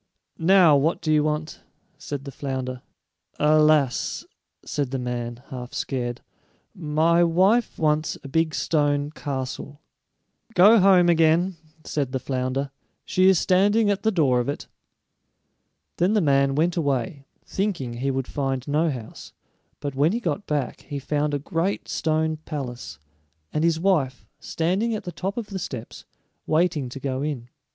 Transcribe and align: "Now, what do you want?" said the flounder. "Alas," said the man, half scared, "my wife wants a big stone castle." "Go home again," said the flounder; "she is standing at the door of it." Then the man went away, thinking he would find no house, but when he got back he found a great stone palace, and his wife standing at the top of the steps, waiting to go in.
"Now, 0.39 0.75
what 0.77 0.99
do 0.99 1.13
you 1.13 1.23
want?" 1.23 1.61
said 1.99 2.25
the 2.25 2.31
flounder. 2.31 2.81
"Alas," 3.39 4.25
said 4.65 4.89
the 4.89 4.97
man, 4.97 5.43
half 5.51 5.73
scared, 5.75 6.21
"my 6.73 7.23
wife 7.23 7.77
wants 7.77 8.17
a 8.23 8.27
big 8.27 8.55
stone 8.55 9.11
castle." 9.11 9.79
"Go 10.55 10.79
home 10.79 11.07
again," 11.07 11.55
said 11.83 12.13
the 12.13 12.19
flounder; 12.19 12.71
"she 13.05 13.29
is 13.29 13.37
standing 13.37 13.91
at 13.91 14.01
the 14.01 14.09
door 14.09 14.39
of 14.39 14.49
it." 14.49 14.65
Then 15.97 16.13
the 16.13 16.19
man 16.19 16.55
went 16.55 16.75
away, 16.75 17.27
thinking 17.45 17.93
he 17.97 18.09
would 18.09 18.27
find 18.27 18.67
no 18.67 18.89
house, 18.89 19.33
but 19.79 19.93
when 19.93 20.13
he 20.13 20.19
got 20.19 20.47
back 20.47 20.81
he 20.81 20.97
found 20.97 21.35
a 21.35 21.37
great 21.37 21.87
stone 21.87 22.37
palace, 22.37 22.97
and 23.53 23.63
his 23.63 23.79
wife 23.79 24.25
standing 24.39 24.95
at 24.95 25.03
the 25.03 25.11
top 25.11 25.37
of 25.37 25.49
the 25.51 25.59
steps, 25.59 26.05
waiting 26.47 26.89
to 26.89 26.99
go 26.99 27.21
in. 27.21 27.49